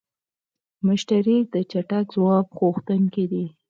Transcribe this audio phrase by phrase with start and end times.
[0.87, 3.45] مشتری د چټک ځواب غوښتونکی دی.